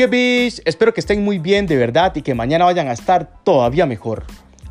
¿Qué 0.00 0.06
bis? 0.06 0.62
Espero 0.64 0.94
que 0.94 1.00
estén 1.00 1.22
muy 1.22 1.38
bien 1.38 1.66
de 1.66 1.76
verdad 1.76 2.16
y 2.16 2.22
que 2.22 2.34
mañana 2.34 2.64
vayan 2.64 2.88
a 2.88 2.92
estar 2.92 3.44
todavía 3.44 3.84
mejor. 3.84 4.24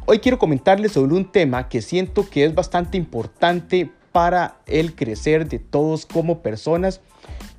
Hoy 0.08 0.18
quiero 0.18 0.40
comentarles 0.40 0.94
sobre 0.94 1.14
un 1.14 1.32
tema 1.32 1.70
que 1.70 1.84
siento 1.84 2.28
que 2.28 2.46
es 2.46 2.56
bastante 2.56 2.98
importante 2.98 3.92
para 4.12 4.56
el 4.66 4.96
crecer 4.96 5.48
de 5.48 5.60
todos 5.60 6.08
como 6.08 6.40
personas, 6.40 7.02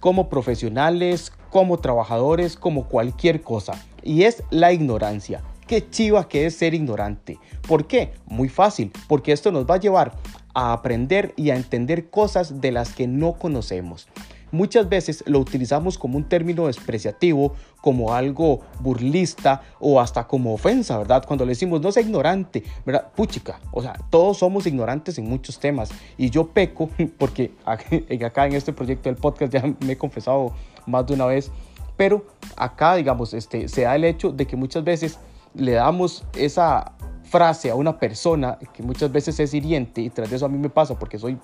como 0.01 0.29
profesionales, 0.29 1.33
como 1.49 1.79
trabajadores, 1.79 2.57
como 2.57 2.89
cualquier 2.89 3.41
cosa. 3.41 3.81
Y 4.03 4.25
es 4.25 4.43
la 4.51 4.73
ignorancia. 4.73 5.41
Qué 5.69 5.89
chiva 5.89 6.29
que 6.29 6.47
es 6.47 6.57
ser 6.57 6.75
ignorante. 6.75 7.39
¿Por 7.69 7.87
qué? 7.87 8.15
Muy 8.27 8.49
fácil, 8.49 8.91
porque 9.07 9.31
esto 9.31 9.53
nos 9.53 9.65
va 9.65 9.77
a 9.77 9.81
llevar 9.81 10.17
a 10.55 10.73
aprender 10.73 11.35
y 11.37 11.51
a 11.51 11.55
entender 11.55 12.11
cosas 12.11 12.61
de 12.61 12.73
las 12.73 12.95
que 12.95 13.07
no 13.07 13.35
conocemos 13.35 14.09
muchas 14.53 14.89
veces 14.89 15.23
lo 15.27 15.39
utilizamos 15.39 15.99
como 15.99 16.17
un 16.17 16.25
término 16.25 16.67
despreciativo, 16.67 17.55
como 17.81 18.15
algo 18.15 18.61
burlista 18.81 19.63
o 19.79 20.01
hasta 20.01 20.27
como 20.27 20.55
ofensa, 20.55 20.99
¿verdad? 20.99 21.25
Cuando 21.27 21.45
le 21.45 21.51
decimos 21.51 21.81
no 21.81 21.93
sea 21.93 22.03
ignorante, 22.03 22.63
¿verdad? 22.85 23.11
Puchica, 23.15 23.61
o 23.73 23.83
sea, 23.83 23.95
todos 24.11 24.39
somos 24.39 24.67
ignorantes 24.67 25.19
en 25.19 25.29
muchos 25.29 25.59
temas 25.59 25.91
y 26.19 26.31
yo 26.31 26.49
peco 26.49 26.91
porque 27.19 27.53
acá 27.65 28.47
en 28.47 28.55
este 28.55 28.73
proyecto 28.73 29.09
del 29.09 29.17
podcast 29.17 29.53
ya 29.53 29.63
me 29.81 29.93
he 29.93 29.99
confesado 29.99 30.53
más 30.87 31.07
de 31.07 31.15
una 31.15 31.27
vez, 31.27 31.51
pero 31.97 32.27
acá, 32.57 32.97
digamos, 32.97 33.35
este, 33.35 33.69
se 33.69 33.83
da 33.83 33.95
el 33.95 34.05
hecho 34.05 34.33
de 34.33 34.47
que 34.47 34.57
muchas 34.57 34.85
veces 34.85 35.19
le 35.55 35.73
damos 35.73 36.25
esa 36.35 36.93
frase 37.31 37.71
a 37.71 37.77
una 37.77 37.97
persona 37.97 38.59
que 38.75 38.83
muchas 38.83 39.13
veces 39.13 39.39
es 39.39 39.55
hiriente 39.55 40.01
y 40.01 40.11
tras 40.11 40.29
de 40.29 40.35
eso 40.35 40.47
a 40.47 40.49
mí 40.49 40.59
me 40.59 40.69
pasa 40.69 40.99
porque 40.99 41.17
soy 41.17 41.39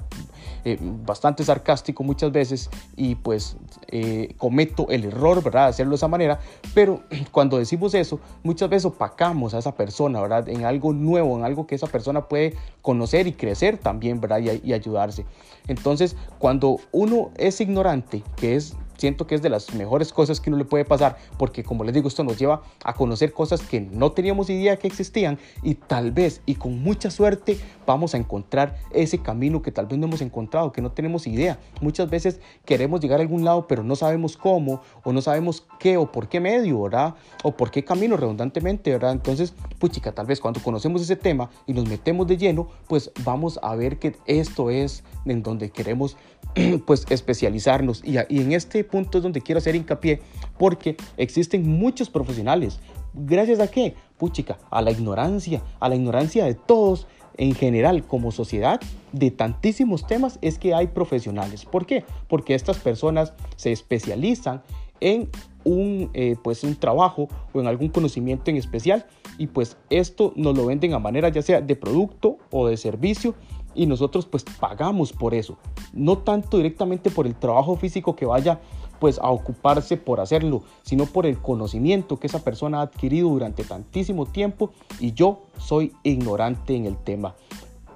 eh, 0.64 0.76
bastante 0.80 1.44
sarcástico 1.44 2.02
muchas 2.02 2.32
veces 2.32 2.68
y 2.96 3.14
pues 3.14 3.56
eh, 3.86 4.34
cometo 4.36 4.88
el 4.90 5.04
error, 5.04 5.44
¿verdad? 5.44 5.66
De 5.66 5.70
hacerlo 5.70 5.90
de 5.90 5.96
esa 5.96 6.08
manera, 6.08 6.40
pero 6.74 7.02
cuando 7.30 7.56
decimos 7.56 7.94
eso, 7.94 8.18
muchas 8.42 8.68
veces 8.68 8.86
opacamos 8.86 9.54
a 9.54 9.58
esa 9.58 9.76
persona, 9.76 10.20
¿verdad? 10.20 10.48
En 10.48 10.64
algo 10.64 10.92
nuevo, 10.92 11.38
en 11.38 11.44
algo 11.44 11.68
que 11.68 11.76
esa 11.76 11.86
persona 11.86 12.26
puede 12.26 12.56
conocer 12.82 13.28
y 13.28 13.32
crecer 13.32 13.78
también, 13.78 14.20
¿verdad? 14.20 14.40
y 14.40 14.72
ayudarse. 14.72 15.24
Entonces, 15.68 16.16
cuando 16.40 16.78
uno 16.90 17.30
es 17.36 17.60
ignorante, 17.60 18.24
que 18.36 18.56
es 18.56 18.76
siento 18.96 19.26
que 19.26 19.34
es 19.34 19.42
de 19.42 19.48
las 19.48 19.74
mejores 19.74 20.12
cosas 20.12 20.40
que 20.40 20.50
uno 20.50 20.58
le 20.58 20.64
puede 20.64 20.84
pasar, 20.84 21.16
porque 21.38 21.64
como 21.64 21.84
les 21.84 21.94
digo, 21.94 22.08
esto 22.08 22.24
nos 22.24 22.38
lleva 22.38 22.62
a 22.84 22.94
conocer 22.94 23.32
cosas 23.32 23.62
que 23.62 23.80
no 23.80 24.12
teníamos 24.12 24.50
idea 24.50 24.78
que 24.78 24.86
existían 24.86 25.38
y 25.62 25.74
tal 25.74 26.12
vez 26.12 26.40
y 26.46 26.54
con 26.54 26.82
mucha 26.82 27.10
suerte 27.10 27.58
vamos 27.86 28.14
a 28.14 28.18
encontrar 28.18 28.76
ese 28.90 29.18
camino 29.18 29.62
que 29.62 29.72
tal 29.72 29.86
vez 29.86 29.98
no 29.98 30.06
hemos 30.06 30.20
encontrado, 30.20 30.72
que 30.72 30.82
no 30.82 30.90
tenemos 30.90 31.26
idea. 31.26 31.58
Muchas 31.80 32.10
veces 32.10 32.40
queremos 32.64 33.00
llegar 33.00 33.20
a 33.20 33.22
algún 33.22 33.44
lado, 33.44 33.66
pero 33.66 33.82
no 33.82 33.96
sabemos 33.96 34.36
cómo 34.36 34.80
o 35.04 35.12
no 35.12 35.22
sabemos 35.22 35.66
qué 35.78 35.96
o 35.96 36.10
por 36.10 36.28
qué 36.28 36.40
medio, 36.40 36.82
¿verdad? 36.82 37.14
O 37.42 37.52
por 37.52 37.70
qué 37.70 37.84
camino 37.84 38.16
redundantemente, 38.16 38.90
¿verdad? 38.90 39.12
Entonces, 39.12 39.54
pues 39.78 39.92
chica, 39.92 40.12
tal 40.12 40.26
vez 40.26 40.40
cuando 40.40 40.60
conocemos 40.60 41.02
ese 41.02 41.16
tema 41.16 41.50
y 41.66 41.72
nos 41.72 41.88
metemos 41.88 42.26
de 42.26 42.36
lleno, 42.36 42.68
pues 42.88 43.10
vamos 43.24 43.58
a 43.62 43.74
ver 43.76 43.98
que 43.98 44.16
esto 44.26 44.70
es 44.70 45.04
en 45.24 45.42
donde 45.42 45.70
queremos 45.70 46.16
pues 46.86 47.06
especializarnos 47.08 48.02
y, 48.04 48.16
y 48.28 48.40
en 48.40 48.52
este 48.52 48.84
punto 48.86 49.18
es 49.18 49.22
donde 49.22 49.40
quiero 49.40 49.58
hacer 49.58 49.74
hincapié 49.74 50.20
porque 50.58 50.96
existen 51.16 51.68
muchos 51.68 52.10
profesionales. 52.10 52.80
¿Gracias 53.14 53.60
a 53.60 53.68
qué? 53.68 53.94
Puchica, 54.18 54.58
a 54.70 54.82
la 54.82 54.90
ignorancia, 54.90 55.62
a 55.80 55.88
la 55.88 55.96
ignorancia 55.96 56.44
de 56.44 56.54
todos 56.54 57.06
en 57.38 57.54
general 57.54 58.06
como 58.06 58.32
sociedad 58.32 58.80
de 59.12 59.30
tantísimos 59.30 60.06
temas 60.06 60.38
es 60.42 60.58
que 60.58 60.74
hay 60.74 60.88
profesionales. 60.88 61.64
¿Por 61.64 61.86
qué? 61.86 62.04
Porque 62.28 62.54
estas 62.54 62.78
personas 62.78 63.32
se 63.56 63.72
especializan 63.72 64.62
en 65.00 65.28
un, 65.64 66.10
eh, 66.14 66.36
pues 66.42 66.64
un 66.64 66.76
trabajo 66.76 67.28
o 67.52 67.60
en 67.60 67.66
algún 67.66 67.88
conocimiento 67.88 68.50
en 68.50 68.56
especial 68.56 69.06
y 69.38 69.48
pues 69.48 69.76
esto 69.90 70.32
nos 70.36 70.56
lo 70.56 70.66
venden 70.66 70.94
a 70.94 70.98
manera 70.98 71.28
ya 71.28 71.42
sea 71.42 71.60
de 71.60 71.76
producto 71.76 72.38
o 72.50 72.68
de 72.68 72.76
servicio 72.76 73.34
y 73.76 73.86
nosotros 73.86 74.26
pues 74.26 74.44
pagamos 74.58 75.12
por 75.12 75.34
eso. 75.34 75.56
No 75.92 76.18
tanto 76.18 76.56
directamente 76.56 77.10
por 77.10 77.26
el 77.26 77.34
trabajo 77.34 77.76
físico 77.76 78.16
que 78.16 78.26
vaya 78.26 78.60
pues 78.98 79.18
a 79.18 79.30
ocuparse 79.30 79.96
por 79.96 80.20
hacerlo, 80.20 80.62
sino 80.82 81.06
por 81.06 81.26
el 81.26 81.38
conocimiento 81.38 82.18
que 82.18 82.26
esa 82.26 82.42
persona 82.42 82.78
ha 82.78 82.82
adquirido 82.82 83.28
durante 83.28 83.62
tantísimo 83.62 84.26
tiempo 84.26 84.70
y 84.98 85.12
yo 85.12 85.42
soy 85.58 85.92
ignorante 86.02 86.74
en 86.74 86.86
el 86.86 86.96
tema. 86.96 87.34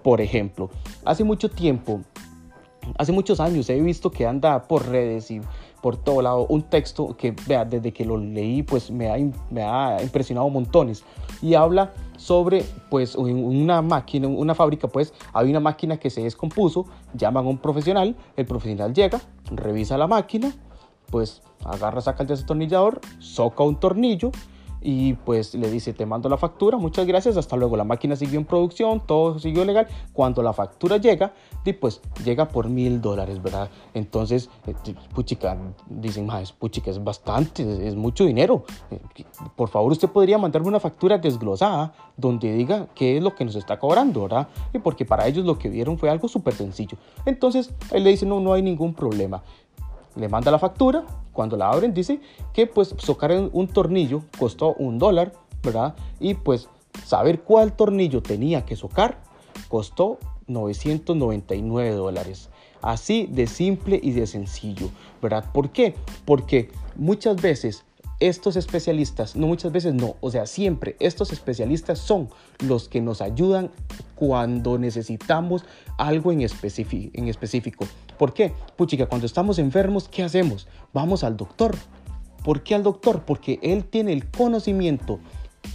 Por 0.03 0.21
ejemplo, 0.21 0.71
hace 1.05 1.25
mucho 1.25 1.51
tiempo, 1.51 2.01
hace 2.97 3.13
muchos 3.13 3.41
años 3.41 3.69
he 3.71 3.81
visto 3.81 4.11
que 4.11 4.27
anda 4.27 4.63
por 4.69 4.87
redes 4.89 5.31
y 5.31 5.41
por 5.81 5.97
todo 5.97 6.23
lado 6.23 6.47
un 6.49 6.63
texto 6.63 7.17
que 7.17 7.35
vea, 7.47 7.65
desde 7.65 7.93
que 7.93 8.05
lo 8.05 8.17
leí 8.17 8.63
pues 8.63 8.91
me 8.91 9.11
ha, 9.11 9.17
me 9.51 9.63
ha 9.63 10.03
impresionado 10.03 10.49
montones. 10.49 11.05
Y 11.43 11.55
habla 11.55 11.93
sobre 12.17 12.65
pues 12.91 13.15
una 13.17 13.83
máquina, 13.83 14.29
una 14.29 14.55
fábrica 14.55 14.89
pues 14.89 15.15
hay 15.33 15.51
una 15.51 15.61
máquina 15.61 15.97
que 15.97 16.11
se 16.11 16.23
descompuso, 16.23 16.87
llaman 17.15 17.47
a 17.47 17.49
un 17.49 17.59
profesional, 17.59 18.17
el 18.37 18.47
profesional 18.47 18.93
llega, 18.93 19.21
revisa 19.51 19.97
la 19.97 20.07
máquina, 20.07 20.55
pues 21.11 21.43
agarra, 21.65 22.01
saca 22.01 22.23
el 22.23 22.29
desatornillador, 22.29 23.01
soca 23.19 23.65
un 23.65 23.81
tornillo 23.81 24.31
y 24.81 25.15
pues 25.15 25.55
le 25.55 25.71
dice, 25.71 25.93
te 25.93 26.07
mando 26.07 26.29
la 26.29 26.37
factura, 26.37 26.79
muchas 26.79 27.07
gracias, 27.07 27.37
hasta 27.37 27.57
luego. 27.57 27.77
La 27.77 27.85
máquina 27.85 28.17
siguió 28.17 28.39
en 28.39 28.47
producción, 28.47 29.01
todo 29.07 29.39
siguió 29.39 29.65
legal. 29.65 29.87
Cuando 30.13 30.43
la 30.43 30.53
factura 30.53 30.97
llega, 30.97 31.33
pues 31.79 32.01
llega 32.25 32.49
por 32.49 32.69
mil 32.69 33.01
dólares, 33.01 33.43
¿verdad? 33.43 33.71
Entonces, 33.95 34.49
eh, 34.67 34.75
puchica, 35.15 35.57
dicen, 35.89 36.27
más, 36.27 36.53
puchica, 36.53 36.91
es 36.91 37.03
bastante, 37.03 37.87
es, 37.87 37.95
mucho 37.95 38.25
dinero. 38.25 38.65
Eh, 38.91 39.01
por 39.57 39.69
favor, 39.69 39.93
usted 39.93 40.09
podría 40.09 40.39
mandarme 40.39 40.69
una 40.69 40.81
factura 40.81 41.19
desglosada 41.19 41.93
donde 42.17 42.53
diga 42.53 42.89
qué 42.95 43.17
es 43.17 43.23
lo 43.23 43.35
que 43.35 43.45
nos 43.45 43.57
está 43.57 43.79
cobrando, 43.79 44.23
¿verdad? 44.23 44.49
Y 44.73 44.79
porque 44.79 45.05
para 45.05 45.27
ellos 45.27 45.45
lo 45.45 45.59
que 45.59 45.69
vieron 45.69 45.99
fue 45.99 46.11
algo 46.11 46.29
súper 46.29 46.55
sencillo. 46.55 46.97
Entonces, 47.25 47.73
él 47.93 48.05
le 48.05 48.11
dice, 48.11 48.27
no, 48.27 48.41
no 48.41 48.53
hay 48.53 48.63
ningún 48.63 48.95
problema 48.95 49.43
le 50.21 50.29
manda 50.29 50.51
la 50.51 50.59
factura, 50.59 51.05
cuando 51.33 51.57
la 51.57 51.71
abren 51.71 51.95
dice 51.95 52.21
que 52.53 52.67
pues 52.67 52.95
socar 52.99 53.33
un 53.33 53.69
tornillo 53.69 54.23
costó 54.39 54.75
un 54.75 54.99
dólar, 54.99 55.33
¿verdad? 55.63 55.95
Y 56.19 56.35
pues 56.35 56.69
saber 57.05 57.41
cuál 57.41 57.73
tornillo 57.73 58.23
tenía 58.23 58.65
que 58.65 58.77
socar 58.77 59.23
costó 59.69 60.19
999 60.49 61.93
dólares. 61.93 62.51
Así 62.83 63.29
de 63.31 63.47
simple 63.47 64.01
y 64.03 64.13
de 64.13 64.27
sencillo, 64.27 64.91
¿verdad? 65.21 65.45
¿Por 65.53 65.71
qué? 65.71 65.95
Porque 66.25 66.71
muchas 66.97 67.41
veces 67.41 67.85
estos 68.21 68.57
especialistas, 68.57 69.35
no 69.35 69.47
muchas 69.47 69.73
veces 69.73 69.95
no, 69.95 70.17
o 70.21 70.31
sea, 70.31 70.47
siempre 70.47 70.97
estos 71.01 71.33
especialistas 71.33 71.99
son 71.99 72.29
los 72.59 72.89
que 72.89 73.01
nos 73.01 73.23
ayudan 73.23 73.71
cuando 74.15 74.79
necesitamos 74.79 75.65
algo 75.97 76.33
en, 76.33 76.41
en 76.41 77.29
específico. 77.29 77.87
¿Por 78.21 78.35
qué? 78.35 78.53
Puchica, 78.77 79.07
cuando 79.07 79.27
estamos 79.27 79.59
enfermos, 79.59 80.07
¿qué 80.07 80.23
hacemos? 80.23 80.69
Vamos 80.93 81.25
al 81.25 81.39
doctor. 81.39 81.75
¿Por 82.45 82.63
qué 82.63 82.75
al 82.75 82.83
doctor? 82.83 83.23
Porque 83.25 83.59
él 83.63 83.87
tiene 83.87 84.13
el 84.13 84.31
conocimiento. 84.31 85.21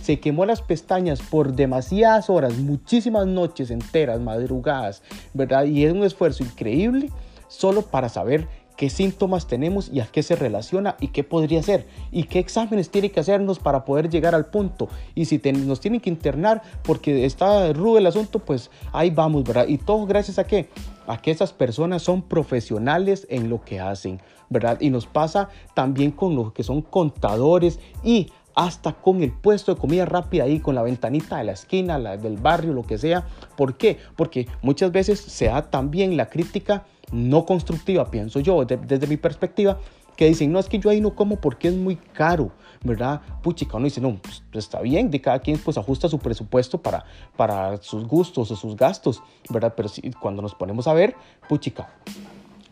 Se 0.03 0.19
quemó 0.19 0.45
las 0.45 0.61
pestañas 0.61 1.21
por 1.23 1.53
demasiadas 1.55 2.29
horas, 2.29 2.55
muchísimas 2.59 3.25
noches 3.25 3.71
enteras, 3.71 4.19
madrugadas, 4.19 5.01
¿verdad? 5.33 5.65
Y 5.65 5.85
es 5.85 5.93
un 5.93 6.03
esfuerzo 6.03 6.43
increíble 6.43 7.09
solo 7.47 7.81
para 7.81 8.09
saber 8.09 8.47
qué 8.77 8.91
síntomas 8.91 9.47
tenemos 9.47 9.89
y 9.91 10.01
a 10.01 10.05
qué 10.05 10.21
se 10.21 10.35
relaciona 10.35 10.97
y 10.99 11.07
qué 11.07 11.23
podría 11.23 11.63
ser 11.63 11.87
y 12.11 12.25
qué 12.25 12.37
exámenes 12.37 12.91
tiene 12.91 13.09
que 13.09 13.21
hacernos 13.21 13.57
para 13.57 13.85
poder 13.85 14.07
llegar 14.07 14.35
al 14.35 14.45
punto. 14.45 14.87
Y 15.15 15.25
si 15.25 15.41
nos 15.51 15.79
tienen 15.79 15.99
que 15.99 16.11
internar 16.11 16.61
porque 16.83 17.25
está 17.25 17.73
rudo 17.73 17.97
el 17.97 18.05
asunto, 18.05 18.37
pues 18.37 18.69
ahí 18.93 19.09
vamos, 19.09 19.43
¿verdad? 19.45 19.67
Y 19.67 19.79
todo 19.79 20.05
gracias 20.05 20.37
a 20.37 20.43
qué? 20.43 20.69
A 21.07 21.21
que 21.21 21.31
esas 21.31 21.53
personas 21.53 22.01
son 22.01 22.21
profesionales 22.21 23.27
en 23.29 23.49
lo 23.49 23.63
que 23.63 23.79
hacen, 23.79 24.19
¿verdad? 24.49 24.77
Y 24.81 24.89
nos 24.89 25.05
pasa 25.05 25.49
también 25.73 26.11
con 26.11 26.35
los 26.35 26.53
que 26.53 26.63
son 26.63 26.81
contadores 26.81 27.79
y 28.03 28.31
hasta 28.55 28.93
con 28.93 29.21
el 29.21 29.31
puesto 29.31 29.73
de 29.75 29.79
comida 29.79 30.05
rápida 30.05 30.45
ahí, 30.45 30.59
con 30.59 30.75
la 30.75 30.81
ventanita 30.81 31.37
de 31.37 31.43
la 31.43 31.51
esquina, 31.51 31.99
la 31.99 32.17
del 32.17 32.37
barrio, 32.37 32.73
lo 32.73 32.83
que 32.83 32.97
sea. 32.97 33.27
¿Por 33.57 33.75
qué? 33.77 33.97
Porque 34.15 34.47
muchas 34.61 34.91
veces 34.91 35.19
se 35.19 35.45
da 35.45 35.69
también 35.69 36.15
la 36.17 36.29
crítica 36.29 36.85
no 37.11 37.45
constructiva, 37.45 38.09
pienso 38.09 38.39
yo, 38.39 38.65
desde 38.65 39.07
mi 39.07 39.17
perspectiva, 39.17 39.77
que 40.15 40.25
dicen, 40.25 40.51
no, 40.51 40.59
es 40.59 40.67
que 40.67 40.79
yo 40.79 40.89
ahí 40.89 41.01
no 41.01 41.15
como 41.15 41.37
porque 41.37 41.67
es 41.67 41.75
muy 41.75 41.95
caro, 41.95 42.51
¿verdad? 42.83 43.21
Puchica, 43.41 43.77
uno 43.77 43.85
dice, 43.85 44.01
no, 44.01 44.17
pues, 44.21 44.43
está 44.53 44.81
bien, 44.81 45.11
de 45.11 45.21
cada 45.21 45.39
quien 45.39 45.57
pues 45.57 45.77
ajusta 45.77 46.07
su 46.07 46.19
presupuesto 46.19 46.81
para, 46.81 47.05
para 47.35 47.77
sus 47.77 48.07
gustos 48.07 48.51
o 48.51 48.55
sus 48.55 48.75
gastos, 48.75 49.21
¿verdad? 49.49 49.73
Pero 49.75 49.89
si, 49.89 50.11
cuando 50.11 50.41
nos 50.41 50.55
ponemos 50.55 50.87
a 50.87 50.93
ver, 50.93 51.15
puchica, 51.49 51.89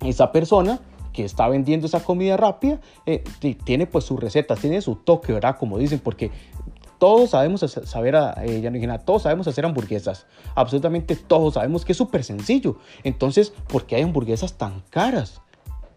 esa 0.02 0.32
persona 0.32 0.80
que 1.12 1.24
está 1.24 1.48
vendiendo 1.48 1.86
esa 1.86 2.04
comida 2.04 2.38
rápida 2.38 2.80
eh, 3.06 3.24
tiene 3.64 3.86
pues 3.86 4.04
sus 4.06 4.20
recetas, 4.20 4.60
tiene 4.60 4.82
su 4.82 4.96
toque, 4.96 5.32
¿verdad? 5.32 5.58
Como 5.58 5.78
dicen, 5.78 6.00
porque 6.00 6.32
todos 7.04 7.32
sabemos 7.32 7.60
saber, 7.62 8.16
eh, 8.44 8.62
ya 8.62 8.98
todos 9.00 9.24
sabemos 9.24 9.48
hacer 9.48 9.66
hamburguesas. 9.66 10.26
Absolutamente 10.56 11.16
todos 11.16 11.56
sabemos 11.56 11.84
que 11.84 11.92
es 11.92 11.98
súper 11.98 12.24
sencillo. 12.24 12.78
Entonces, 13.04 13.54
¿por 13.68 13.86
qué 13.86 13.98
hay 13.98 14.04
hamburguesas 14.04 14.58
tan 14.58 14.82
caras? 14.90 15.43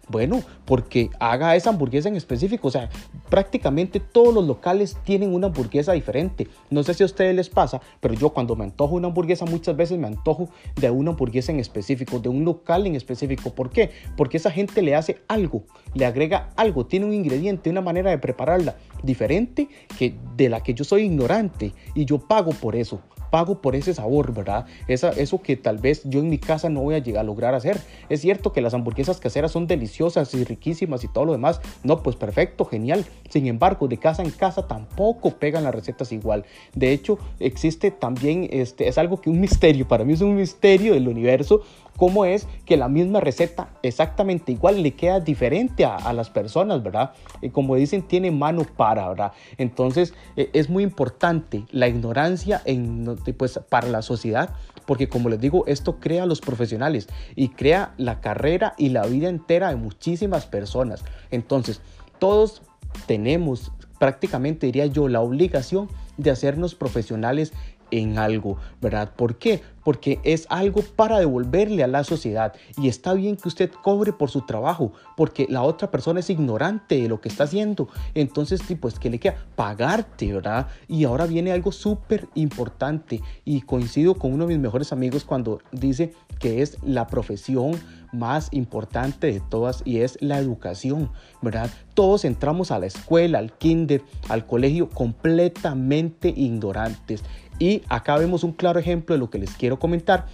Bueno, 0.08 0.42
porque 0.64 1.10
haga 1.18 1.56
esa 1.56 1.70
hamburguesa 1.70 2.08
en 2.08 2.14
específico. 2.14 2.68
O 2.68 2.70
sea, 2.70 2.88
prácticamente 3.28 3.98
todos 3.98 4.32
los 4.32 4.46
locales 4.46 4.96
tienen 5.04 5.34
una 5.34 5.48
hamburguesa 5.48 5.92
diferente. 5.92 6.46
No 6.70 6.84
sé 6.84 6.94
si 6.94 7.02
a 7.02 7.06
ustedes 7.06 7.34
les 7.34 7.48
pasa, 7.48 7.80
pero 8.00 8.14
yo 8.14 8.30
cuando 8.30 8.54
me 8.54 8.64
antojo 8.64 8.94
una 8.94 9.08
hamburguesa 9.08 9.44
muchas 9.46 9.76
veces 9.76 9.98
me 9.98 10.06
antojo 10.06 10.48
de 10.76 10.90
una 10.90 11.10
hamburguesa 11.10 11.50
en 11.50 11.58
específico, 11.58 12.20
de 12.20 12.28
un 12.28 12.44
local 12.44 12.86
en 12.86 12.94
específico. 12.94 13.50
¿Por 13.50 13.70
qué? 13.70 13.90
Porque 14.16 14.36
esa 14.36 14.50
gente 14.52 14.80
le 14.80 14.94
hace 14.94 15.22
algo, 15.26 15.64
le 15.94 16.06
agrega 16.06 16.50
algo, 16.56 16.86
tiene 16.86 17.06
un 17.06 17.12
ingrediente, 17.12 17.68
una 17.68 17.80
manera 17.80 18.10
de 18.10 18.18
prepararla 18.18 18.76
diferente 19.02 19.68
que 19.98 20.14
de 20.36 20.48
la 20.48 20.62
que 20.62 20.74
yo 20.74 20.84
soy 20.84 21.02
ignorante 21.02 21.72
y 21.94 22.04
yo 22.04 22.18
pago 22.18 22.52
por 22.52 22.76
eso 22.76 23.00
pago 23.30 23.60
por 23.60 23.76
ese 23.76 23.94
sabor, 23.94 24.32
¿verdad? 24.32 24.66
Esa, 24.88 25.10
eso 25.10 25.42
que 25.42 25.56
tal 25.56 25.78
vez 25.78 26.02
yo 26.04 26.20
en 26.20 26.28
mi 26.28 26.38
casa 26.38 26.68
no 26.68 26.82
voy 26.82 26.94
a 26.94 26.98
llegar 26.98 27.20
a 27.20 27.24
lograr 27.24 27.54
hacer. 27.54 27.80
Es 28.08 28.20
cierto 28.20 28.52
que 28.52 28.60
las 28.60 28.74
hamburguesas 28.74 29.18
caseras 29.18 29.52
son 29.52 29.66
deliciosas 29.66 30.32
y 30.34 30.44
riquísimas 30.44 31.04
y 31.04 31.08
todo 31.08 31.24
lo 31.24 31.32
demás. 31.32 31.60
No, 31.82 32.02
pues 32.02 32.16
perfecto, 32.16 32.64
genial. 32.64 33.04
Sin 33.28 33.46
embargo, 33.46 33.88
de 33.88 33.98
casa 33.98 34.22
en 34.22 34.30
casa 34.30 34.66
tampoco 34.66 35.30
pegan 35.30 35.64
las 35.64 35.74
recetas 35.74 36.12
igual. 36.12 36.44
De 36.74 36.92
hecho, 36.92 37.18
existe 37.40 37.90
también, 37.90 38.48
este, 38.50 38.88
es 38.88 38.98
algo 38.98 39.20
que 39.20 39.30
un 39.30 39.40
misterio, 39.46 39.86
para 39.88 40.04
mí 40.04 40.12
es 40.12 40.20
un 40.20 40.34
misterio 40.36 40.94
del 40.94 41.08
universo, 41.08 41.62
cómo 41.96 42.24
es 42.24 42.46
que 42.64 42.76
la 42.76 42.88
misma 42.88 43.20
receta 43.20 43.68
exactamente 43.82 44.52
igual 44.52 44.82
le 44.82 44.94
queda 44.94 45.20
diferente 45.20 45.84
a, 45.84 46.12
las 46.12 46.30
personas, 46.30 46.82
¿verdad? 46.82 47.12
Y 47.42 47.50
como 47.50 47.76
dicen, 47.76 48.02
tiene 48.02 48.30
mano 48.30 48.64
para, 48.76 49.08
¿verdad? 49.08 49.32
Entonces 49.58 50.14
e, 50.36 50.50
es 50.52 50.68
muy 50.70 50.82
importante 50.82 51.64
la 51.70 51.88
ignorancia 51.88 52.62
en, 52.64 53.16
pues, 53.36 53.58
para 53.68 53.88
la 53.88 54.02
sociedad, 54.02 54.50
porque 54.86 55.08
como 55.08 55.28
les 55.28 55.40
digo, 55.40 55.64
esto 55.66 55.98
crea 55.98 56.26
los 56.26 56.40
profesionales 56.40 57.08
y 57.34 57.48
crea 57.48 57.94
la 57.96 58.20
carrera 58.20 58.74
y 58.78 58.90
la 58.90 59.06
vida 59.06 59.28
entera 59.28 59.70
de 59.70 59.76
muchísimas 59.76 60.46
personas. 60.46 61.04
Entonces, 61.30 61.80
todos 62.18 62.62
tenemos 63.06 63.72
prácticamente, 63.98 64.66
diría 64.66 64.86
yo, 64.86 65.08
la 65.08 65.20
obligación 65.20 65.88
de 66.16 66.30
hacernos 66.30 66.74
profesionales 66.74 67.52
en 67.90 68.18
algo, 68.18 68.56
¿verdad? 68.80 69.12
¿Por 69.14 69.36
qué? 69.36 69.62
Porque 69.84 70.18
es 70.24 70.46
algo 70.50 70.82
para 70.82 71.18
devolverle 71.18 71.84
a 71.84 71.86
la 71.86 72.02
sociedad 72.02 72.54
y 72.76 72.88
está 72.88 73.14
bien 73.14 73.36
que 73.36 73.48
usted 73.48 73.70
cobre 73.70 74.12
por 74.12 74.30
su 74.30 74.42
trabajo, 74.42 74.92
porque 75.16 75.46
la 75.48 75.62
otra 75.62 75.90
persona 75.90 76.20
es 76.20 76.30
ignorante 76.30 77.00
de 77.00 77.08
lo 77.08 77.20
que 77.20 77.28
está 77.28 77.44
haciendo. 77.44 77.88
Entonces, 78.14 78.60
pues, 78.80 78.98
¿qué 78.98 79.10
le 79.10 79.20
queda? 79.20 79.36
Pagarte, 79.54 80.32
¿verdad? 80.32 80.66
Y 80.88 81.04
ahora 81.04 81.26
viene 81.26 81.52
algo 81.52 81.70
súper 81.70 82.28
importante 82.34 83.22
y 83.44 83.60
coincido 83.60 84.14
con 84.14 84.32
uno 84.32 84.46
de 84.46 84.54
mis 84.54 84.62
mejores 84.62 84.92
amigos 84.92 85.24
cuando 85.24 85.60
dice 85.70 86.12
que 86.40 86.62
es 86.62 86.78
la 86.82 87.06
profesión 87.06 87.72
más 88.12 88.48
importante 88.52 89.32
de 89.32 89.40
todas 89.40 89.82
y 89.84 89.98
es 89.98 90.18
la 90.20 90.38
educación, 90.38 91.10
¿verdad? 91.42 91.70
Todos 91.94 92.24
entramos 92.24 92.70
a 92.70 92.78
la 92.78 92.86
escuela, 92.86 93.38
al 93.38 93.52
kinder, 93.52 94.02
al 94.28 94.46
colegio 94.46 94.88
completamente 94.88 96.32
ignorantes 96.34 97.22
y 97.58 97.82
acá 97.88 98.16
vemos 98.16 98.44
un 98.44 98.52
claro 98.52 98.78
ejemplo 98.78 99.14
de 99.14 99.18
lo 99.18 99.30
que 99.30 99.38
les 99.38 99.50
quiero 99.50 99.78
comentar 99.78 100.26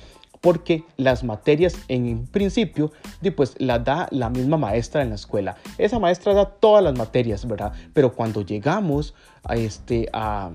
porque 0.42 0.84
las 0.96 1.24
materias 1.24 1.78
en 1.88 2.26
principio 2.26 2.90
pues 3.34 3.54
las 3.58 3.82
da 3.84 4.08
la 4.10 4.28
misma 4.28 4.58
maestra 4.58 5.02
en 5.02 5.10
la 5.10 5.14
escuela. 5.14 5.56
Esa 5.78 5.98
maestra 5.98 6.34
da 6.34 6.46
todas 6.46 6.82
las 6.84 6.98
materias, 6.98 7.46
¿verdad? 7.46 7.72
Pero 7.94 8.12
cuando 8.12 8.42
llegamos 8.42 9.14
a 9.44 9.54
este 9.54 10.08
a 10.12 10.50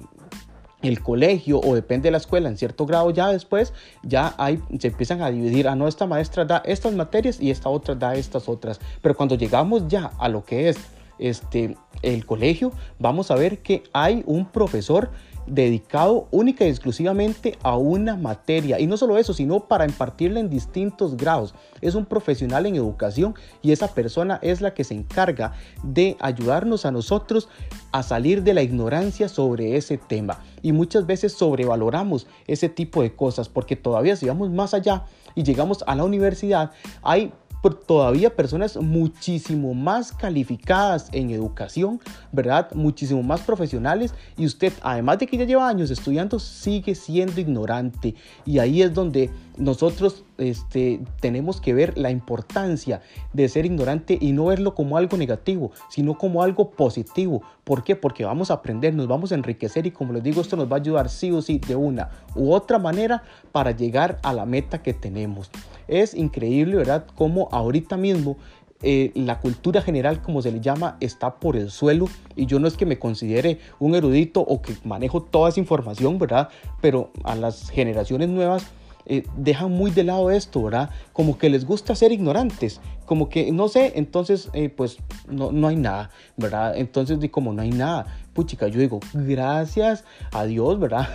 el 0.81 1.02
colegio 1.02 1.60
o 1.60 1.74
depende 1.74 2.08
de 2.08 2.12
la 2.12 2.18
escuela 2.18 2.50
en 2.50 2.58
cierto 2.58 2.86
grado 2.86 3.10
ya 3.10 3.30
después 3.30 3.74
ya 4.04 4.36
hay 4.38 4.62
se 4.80 4.90
empiezan 4.90 5.24
a 5.24 5.31
dividir 5.31 5.68
ah, 5.68 5.75
no 5.75 5.88
esta 5.88 6.06
maestra 6.06 6.46
da 6.46 6.62
estas 6.66 6.94
materias 6.94 7.42
y 7.42 7.50
esta 7.50 7.69
otra 7.69 7.96
da 7.96 8.14
estas 8.14 8.48
otras 8.48 8.80
pero 9.02 9.18
cuando 9.18 9.34
llegamos 9.34 9.88
ya 9.88 10.12
a 10.19 10.30
lo 10.30 10.46
que 10.46 10.69
es 10.69 10.78
este 11.18 11.75
el 12.04 12.28
colegio 12.28 12.72
vamos 13.00 13.31
a 13.31 13.36
ver 13.36 13.64
que 13.64 13.84
hay 13.92 14.24
un 14.28 14.46
profesor 14.46 15.10
dedicado 15.48 16.28
única 16.32 16.66
y 16.66 16.70
exclusivamente 16.70 17.58
a 17.64 17.78
una 17.78 18.16
materia. 18.16 18.80
Y 18.80 18.88
no 18.88 18.98
solo 18.98 19.18
eso, 19.18 19.34
sino 19.34 19.62
para 19.62 19.86
impartirla 19.86 20.40
en 20.40 20.50
distintos 20.50 21.18
grados. 21.18 21.56
Es 21.82 21.96
un 21.96 22.06
profesional 22.06 22.66
en 22.66 22.76
educación 22.76 23.36
y 23.62 23.72
esa 23.72 23.88
persona 23.88 24.40
es 24.42 24.62
la 24.62 24.74
que 24.74 24.84
se 24.84 24.94
encarga 24.94 25.54
de 25.84 26.18
ayudarnos 26.20 26.86
a 26.86 26.92
nosotros 26.92 27.50
a 27.92 28.04
salir 28.04 28.44
de 28.44 28.54
la 28.54 28.62
ignorancia 28.62 29.30
sobre 29.30 29.78
ese 29.78 29.98
tema. 29.98 30.40
Y 30.62 30.72
muchas 30.72 31.06
veces 31.06 31.34
sobrevaloramos 31.34 32.28
ese 32.46 32.70
tipo 32.70 33.02
de 33.02 33.16
cosas 33.16 33.50
porque 33.50 33.76
todavía 33.76 34.16
si 34.16 34.28
vamos 34.28 34.52
más 34.52 34.74
allá 34.74 35.06
y 35.36 35.44
llegamos 35.44 35.84
a 35.88 35.96
la 35.96 36.04
universidad, 36.04 36.72
hay 37.02 37.32
todavía 37.72 38.36
personas 38.36 38.78
muchísimo 38.78 39.74
más 39.74 40.12
calificadas 40.12 41.10
en 41.12 41.31
educación, 41.31 42.00
¿verdad? 42.31 42.72
Muchísimo 42.74 43.24
más 43.24 43.42
profesionales 43.42 44.14
y 44.38 44.46
usted, 44.46 44.74
además 44.81 45.19
de 45.19 45.28
que 45.28 45.38
ya 45.38 45.46
lleva 45.46 45.68
años 45.68 45.92
estudiando, 45.92 46.40
sigue 46.40 46.96
siendo 46.96 47.40
ignorante. 47.40 48.16
Y 48.46 48.60
ahí 48.60 48.81
es 48.81 48.94
donde 48.94 49.30
nosotros 49.57 50.24
este, 50.38 51.00
tenemos 51.19 51.59
que 51.59 51.74
ver 51.74 51.98
la 51.98 52.12
importancia 52.12 53.01
de 53.33 53.50
ser 53.50 53.65
ignorante 53.65 54.18
y 54.19 54.31
no 54.31 54.45
verlo 54.45 54.75
como 54.75 54.98
algo 54.98 55.18
negativo, 55.18 55.71
sino 55.89 56.18
como 56.18 56.44
algo 56.44 56.71
positivo. 56.71 57.42
¿Por 57.63 57.83
qué? 57.83 57.95
Porque 57.95 58.25
vamos 58.25 58.51
a 58.51 58.56
aprender, 58.56 58.94
nos 58.94 59.07
vamos 59.07 59.31
a 59.31 59.36
enriquecer 59.36 59.86
y 59.88 59.92
como 59.92 60.13
les 60.13 60.24
digo, 60.24 60.42
esto 60.42 60.56
nos 60.56 60.71
va 60.71 60.77
a 60.77 60.80
ayudar 60.80 61.09
sí 61.09 61.31
o 61.31 61.42
sí 61.42 61.59
de 61.59 61.75
una 61.75 62.09
u 62.36 62.51
otra 62.54 62.80
manera 62.80 63.24
para 63.51 63.71
llegar 63.71 64.19
a 64.24 64.33
la 64.33 64.45
meta 64.45 64.81
que 64.81 64.94
tenemos. 64.94 65.50
Es 65.88 66.13
increíble, 66.13 66.77
¿verdad? 66.77 67.06
Cómo 67.15 67.50
ahorita 67.51 67.98
mismo 67.98 68.38
eh, 68.83 69.12
la 69.15 69.39
cultura 69.39 69.81
general, 69.81 70.21
como 70.21 70.44
se 70.44 70.51
le 70.51 70.59
llama, 70.59 70.98
está 71.00 71.39
por 71.39 71.56
el 71.57 71.71
suelo 71.71 72.07
y 72.36 72.45
yo 72.45 72.59
no 72.59 72.68
es 72.68 72.77
que 72.77 72.86
me 72.86 73.00
considere 73.00 73.59
un 73.80 73.95
erudito 73.95 74.42
o 74.42 74.62
que 74.62 74.75
manejo 74.83 75.24
toda 75.24 75.50
esa 75.50 75.59
información, 75.59 76.19
¿verdad? 76.19 76.50
Pero 76.80 77.09
a 77.24 77.36
las 77.36 77.71
generaciones 77.71 78.30
nuevas 78.30 78.68
eh, 79.09 79.24
dejan 79.38 79.71
muy 79.71 79.89
de 79.89 80.04
lado 80.04 80.30
esto, 80.31 80.62
¿verdad? 80.63 80.89
Como 81.13 81.38
que 81.38 81.50
les 81.50 81.65
gusta 81.65 81.95
ser 81.95 82.12
ignorantes, 82.12 82.81
como 83.06 83.30
que 83.30 83.51
no 83.54 83.69
sé, 83.69 83.94
entonces 83.95 84.50
eh, 84.54 84.68
pues 84.68 84.98
no, 85.30 85.54
no 85.54 85.69
hay 85.69 85.77
nada, 85.77 86.09
¿verdad? 86.36 86.77
Entonces, 86.77 87.18
como 87.31 87.54
no 87.54 87.62
hay 87.62 87.71
nada, 87.71 88.06
puchica, 88.38 88.68
yo 88.68 88.80
digo, 88.80 89.00
gracias 89.16 90.04
a 90.31 90.45
Dios, 90.45 90.80
¿verdad? 90.80 91.10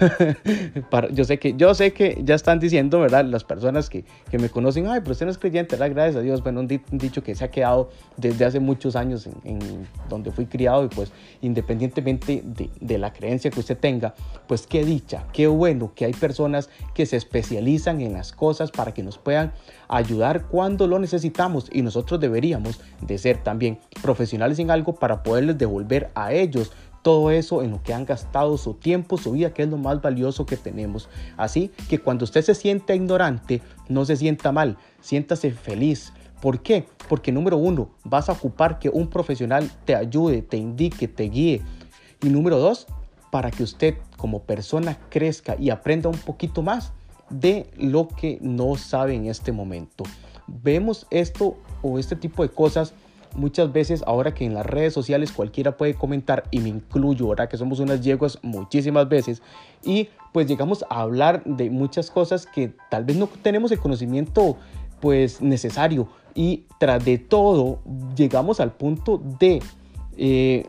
yo, 1.12 1.22
sé 1.22 1.38
que, 1.38 1.54
yo 1.56 1.72
sé 1.72 1.92
que 1.92 2.20
ya 2.24 2.34
están 2.34 2.58
diciendo, 2.58 2.98
¿verdad? 2.98 3.24
Las 3.24 3.44
personas 3.44 3.88
que, 3.88 4.04
que 4.28 4.40
me 4.40 4.48
conocen, 4.48 4.88
ay, 4.88 4.98
pero 5.02 5.12
usted 5.12 5.26
no 5.26 5.30
es 5.30 5.38
creyente, 5.38 5.76
¿verdad? 5.76 5.94
Gracias 5.94 6.16
a 6.16 6.20
Dios. 6.20 6.42
Bueno, 6.42 6.58
un, 6.58 6.66
dicho 6.66 7.22
que 7.22 7.36
se 7.36 7.44
ha 7.44 7.50
quedado 7.52 7.90
desde 8.16 8.44
hace 8.44 8.58
muchos 8.58 8.96
años 8.96 9.28
en, 9.44 9.60
donde 10.08 10.32
fui 10.32 10.46
criado 10.46 10.84
y 10.84 10.88
pues 10.88 11.12
independientemente 11.42 12.42
de, 12.44 12.70
de, 12.80 12.98
la 12.98 13.12
creencia 13.12 13.52
que 13.52 13.60
usted 13.60 13.78
tenga, 13.78 14.14
pues 14.48 14.66
qué 14.66 14.84
dicha, 14.84 15.24
qué 15.32 15.46
bueno 15.46 15.92
que 15.94 16.06
hay 16.06 16.14
personas 16.14 16.70
que 16.92 17.06
se 17.06 17.16
especializan 17.16 18.00
en 18.00 18.14
las 18.14 18.32
cosas 18.32 18.72
para 18.72 18.92
que 18.92 19.04
nos 19.04 19.16
puedan 19.16 19.52
ayudar 19.86 20.46
cuando 20.46 20.88
lo 20.88 20.98
necesitamos 20.98 21.68
y 21.72 21.82
nosotros 21.82 22.18
deberíamos 22.18 22.80
de 23.00 23.16
ser 23.18 23.44
también 23.44 23.78
profesionales 24.02 24.58
en 24.58 24.72
algo 24.72 24.96
para 24.96 25.22
poderles 25.22 25.56
devolver 25.56 26.10
a 26.16 26.32
ellos 26.32 26.72
todo 27.02 27.30
eso 27.30 27.62
en 27.62 27.72
lo 27.72 27.82
que 27.82 27.92
han 27.92 28.06
gastado 28.06 28.56
su 28.56 28.74
tiempo, 28.74 29.18
su 29.18 29.32
vida, 29.32 29.52
que 29.52 29.64
es 29.64 29.68
lo 29.68 29.76
más 29.76 30.00
valioso 30.00 30.46
que 30.46 30.56
tenemos. 30.56 31.08
Así 31.36 31.70
que 31.88 31.98
cuando 31.98 32.24
usted 32.24 32.42
se 32.42 32.54
sienta 32.54 32.94
ignorante, 32.94 33.60
no 33.88 34.04
se 34.04 34.16
sienta 34.16 34.52
mal, 34.52 34.78
siéntase 35.00 35.50
feliz. 35.50 36.12
¿Por 36.40 36.62
qué? 36.62 36.86
Porque 37.08 37.32
número 37.32 37.56
uno, 37.56 37.90
vas 38.04 38.28
a 38.28 38.32
ocupar 38.32 38.78
que 38.78 38.88
un 38.88 39.08
profesional 39.08 39.70
te 39.84 39.94
ayude, 39.94 40.42
te 40.42 40.56
indique, 40.56 41.08
te 41.08 41.24
guíe. 41.24 41.62
Y 42.22 42.28
número 42.30 42.58
dos, 42.58 42.86
para 43.30 43.50
que 43.50 43.62
usted 43.62 43.96
como 44.16 44.42
persona 44.42 44.98
crezca 45.08 45.56
y 45.58 45.70
aprenda 45.70 46.08
un 46.08 46.18
poquito 46.18 46.62
más 46.62 46.92
de 47.30 47.70
lo 47.76 48.08
que 48.08 48.38
no 48.40 48.76
sabe 48.76 49.14
en 49.14 49.26
este 49.26 49.52
momento. 49.52 50.04
Vemos 50.46 51.06
esto 51.10 51.56
o 51.80 51.98
este 51.98 52.14
tipo 52.16 52.42
de 52.42 52.50
cosas 52.50 52.94
muchas 53.34 53.72
veces 53.72 54.02
ahora 54.06 54.34
que 54.34 54.44
en 54.44 54.54
las 54.54 54.66
redes 54.66 54.92
sociales 54.92 55.32
cualquiera 55.32 55.76
puede 55.76 55.94
comentar 55.94 56.44
y 56.50 56.60
me 56.60 56.68
incluyo, 56.68 57.28
¿verdad? 57.28 57.48
Que 57.48 57.56
somos 57.56 57.80
unas 57.80 58.00
yeguas 58.00 58.38
muchísimas 58.42 59.08
veces 59.08 59.42
y 59.84 60.08
pues 60.32 60.46
llegamos 60.46 60.84
a 60.88 61.00
hablar 61.00 61.42
de 61.44 61.70
muchas 61.70 62.10
cosas 62.10 62.46
que 62.46 62.72
tal 62.90 63.04
vez 63.04 63.16
no 63.16 63.26
tenemos 63.26 63.72
el 63.72 63.78
conocimiento 63.78 64.56
pues 65.00 65.40
necesario 65.40 66.08
y 66.34 66.64
tras 66.78 67.04
de 67.04 67.18
todo 67.18 67.80
llegamos 68.16 68.60
al 68.60 68.72
punto 68.72 69.20
de 69.38 69.62
eh, 70.16 70.66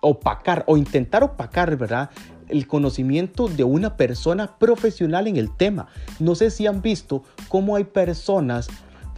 opacar 0.00 0.64
o 0.66 0.76
intentar 0.76 1.24
opacar, 1.24 1.76
¿verdad? 1.76 2.10
el 2.48 2.66
conocimiento 2.66 3.48
de 3.48 3.64
una 3.64 3.96
persona 3.96 4.56
profesional 4.58 5.26
en 5.26 5.36
el 5.36 5.54
tema. 5.54 5.88
No 6.18 6.34
sé 6.34 6.50
si 6.50 6.66
han 6.66 6.82
visto 6.82 7.24
cómo 7.48 7.76
hay 7.76 7.84
personas 7.84 8.68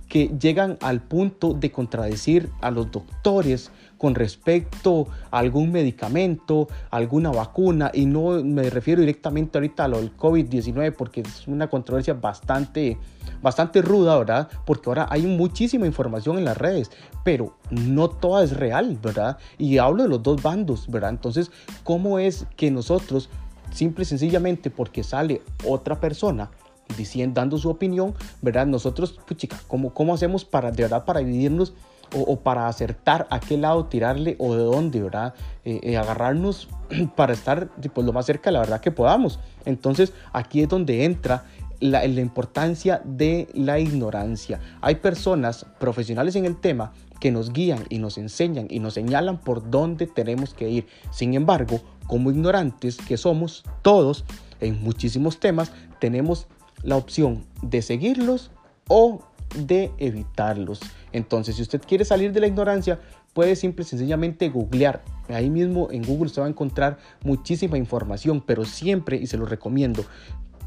que 0.08 0.28
llegan 0.40 0.78
al 0.80 1.02
punto 1.02 1.52
de 1.52 1.70
contradecir 1.70 2.50
a 2.60 2.70
los 2.70 2.90
doctores 2.90 3.70
con 3.98 4.14
respecto 4.14 5.08
a 5.30 5.38
algún 5.38 5.72
medicamento, 5.72 6.68
alguna 6.90 7.30
vacuna, 7.30 7.90
y 7.92 8.06
no 8.06 8.42
me 8.42 8.70
refiero 8.70 9.00
directamente 9.00 9.58
ahorita 9.58 9.84
a 9.84 9.88
lo 9.88 9.98
del 9.98 10.16
COVID-19 10.16 10.94
porque 10.96 11.20
es 11.20 11.46
una 11.48 11.68
controversia 11.68 12.14
bastante, 12.14 12.96
bastante 13.42 13.82
ruda, 13.82 14.16
¿verdad? 14.16 14.48
Porque 14.64 14.88
ahora 14.88 15.08
hay 15.10 15.26
muchísima 15.26 15.84
información 15.84 16.38
en 16.38 16.44
las 16.44 16.56
redes, 16.56 16.90
pero 17.24 17.56
no 17.70 18.08
toda 18.08 18.44
es 18.44 18.56
real, 18.56 18.98
¿verdad? 19.02 19.36
Y 19.58 19.78
hablo 19.78 20.04
de 20.04 20.08
los 20.08 20.22
dos 20.22 20.40
bandos, 20.42 20.88
¿verdad? 20.88 21.10
Entonces, 21.10 21.50
¿cómo 21.82 22.20
es 22.20 22.46
que 22.56 22.70
nosotros, 22.70 23.28
simple 23.72 24.04
y 24.04 24.06
sencillamente 24.06 24.70
porque 24.70 25.02
sale 25.02 25.42
otra 25.66 26.00
persona, 26.00 26.50
diciendo, 26.96 27.40
dando 27.40 27.58
su 27.58 27.68
opinión, 27.70 28.14
¿verdad? 28.42 28.66
Nosotros, 28.66 29.18
puchica, 29.26 29.60
¿cómo, 29.68 29.92
¿cómo 29.92 30.14
hacemos 30.14 30.44
para, 30.44 30.70
de 30.70 30.82
verdad, 30.82 31.04
para 31.04 31.20
dividirnos 31.20 31.74
o, 32.14 32.40
para 32.40 32.68
acertar 32.68 33.26
a 33.30 33.40
qué 33.40 33.56
lado 33.56 33.86
tirarle 33.86 34.36
o 34.38 34.54
de 34.54 34.62
dónde, 34.62 35.02
¿verdad? 35.02 35.34
Eh, 35.64 35.80
eh, 35.82 35.96
agarrarnos 35.96 36.68
para 37.16 37.32
estar 37.32 37.68
pues, 37.68 38.06
lo 38.06 38.12
más 38.12 38.26
cerca 38.26 38.50
la 38.50 38.60
verdad 38.60 38.80
que 38.80 38.90
podamos. 38.90 39.38
Entonces, 39.64 40.12
aquí 40.32 40.62
es 40.62 40.68
donde 40.68 41.04
entra 41.04 41.44
la, 41.80 42.06
la, 42.06 42.20
importancia 42.20 43.00
de 43.04 43.48
la 43.54 43.78
ignorancia. 43.78 44.60
Hay 44.80 44.96
personas 44.96 45.66
profesionales 45.78 46.34
en 46.36 46.44
el 46.44 46.56
tema 46.56 46.92
que 47.20 47.30
nos 47.30 47.52
guían 47.52 47.84
y 47.88 47.98
nos 47.98 48.16
enseñan 48.16 48.68
y 48.70 48.80
nos 48.80 48.94
señalan 48.94 49.38
por 49.38 49.70
dónde 49.70 50.06
tenemos 50.06 50.54
que 50.54 50.68
ir. 50.68 50.86
Sin 51.10 51.34
embargo, 51.34 51.80
como 52.06 52.30
ignorantes 52.30 52.96
que 52.96 53.16
somos 53.16 53.64
todos 53.82 54.24
en 54.60 54.82
muchísimos 54.82 55.38
temas, 55.38 55.72
tenemos 56.00 56.46
la 56.82 56.96
opción 56.96 57.44
de 57.62 57.82
seguirlos 57.82 58.50
o 58.88 59.20
de 59.54 59.90
evitarlos. 59.98 60.80
Entonces, 61.12 61.56
si 61.56 61.62
usted 61.62 61.80
quiere 61.86 62.04
salir 62.04 62.32
de 62.32 62.40
la 62.40 62.46
ignorancia, 62.46 63.00
puede 63.32 63.56
simple 63.56 63.84
y 63.84 63.86
sencillamente 63.86 64.48
googlear. 64.48 65.02
Ahí 65.28 65.50
mismo 65.50 65.88
en 65.90 66.02
Google 66.02 66.30
se 66.30 66.40
va 66.40 66.46
a 66.46 66.50
encontrar 66.50 66.98
muchísima 67.22 67.78
información, 67.78 68.42
pero 68.44 68.64
siempre, 68.64 69.16
y 69.16 69.26
se 69.26 69.36
lo 69.36 69.46
recomiendo, 69.46 70.04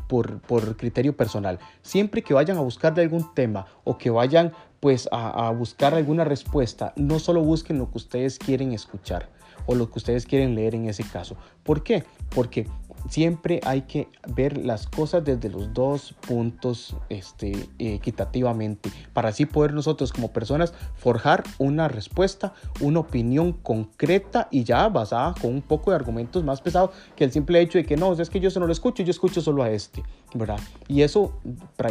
por, 0.07 0.41
por, 0.41 0.75
criterio 0.75 1.15
personal. 1.15 1.57
Siempre 1.81 2.21
que 2.21 2.33
vayan 2.33 2.57
a 2.57 2.61
buscar 2.61 2.93
de 2.93 3.01
algún 3.01 3.33
tema 3.33 3.65
o 3.85 3.97
que 3.97 4.09
vayan 4.09 4.51
pues 4.81 5.07
a, 5.09 5.47
a, 5.47 5.51
buscar 5.51 5.93
alguna 5.93 6.25
respuesta, 6.25 6.91
no 6.97 7.17
solo 7.19 7.41
busquen 7.41 7.77
lo 7.77 7.89
que 7.89 7.97
ustedes 7.97 8.37
quieren 8.37 8.73
escuchar 8.73 9.29
o 9.67 9.75
lo 9.75 9.89
que 9.89 9.99
ustedes 9.99 10.25
quieren 10.25 10.53
leer 10.53 10.75
en 10.75 10.89
ese 10.89 11.03
caso. 11.03 11.37
¿Por 11.63 11.83
qué? 11.83 12.03
Porque 12.35 12.67
siempre 13.10 13.60
hay 13.63 13.84
que 13.84 14.08
ver 14.36 14.58
las 14.58 14.88
cosas 14.88 15.24
desde 15.24 15.50
los 15.50 15.74
dos 15.74 16.13
puntos 16.27 16.96
este, 17.10 17.70
equitativamente 17.79 18.91
para 19.13 19.29
así 19.29 19.46
poder 19.46 19.74
nosotros 19.74 20.13
como 20.13 20.31
personas 20.31 20.74
forjar 20.96 21.43
una 21.58 21.88
respuesta, 21.88 22.53
una 22.79 23.00
opinión 23.00 23.53
concreta 23.53 24.48
y 24.51 24.63
ya 24.63 24.88
basada 24.89 25.34
con 25.39 25.53
un 25.53 25.62
poco 25.62 25.91
de 25.91 25.96
argumentos 25.96 26.43
más 26.43 26.62
pesados 26.62 26.91
que 27.15 27.24
el 27.24 27.31
simple 27.31 27.60
hecho 27.60 27.77
de 27.77 27.86
que 27.86 27.98
no, 27.98 28.13
es 28.13 28.29
que 28.29 28.39
yo 28.39 28.48
eso 28.48 28.60
no 28.60 28.67
lo 28.67 28.74
escucho, 28.74 29.03
yo 29.03 29.12
escucho 29.12 29.41
solo 29.41 29.63
a 29.63 29.70
este, 29.70 30.03
¿verdad? 30.34 30.60
Y 30.88 31.01
eso 31.01 31.34